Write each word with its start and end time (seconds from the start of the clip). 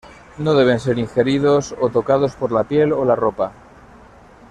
No 0.45 0.55
deben 0.55 0.79
ser 0.79 0.97
ingeridos, 0.97 1.75
o 1.79 1.91
tocados 1.91 2.35
por 2.35 2.51
la 2.51 2.63
piel 2.63 2.91
o 2.91 3.05
la 3.05 3.15
ropa. 3.15 3.51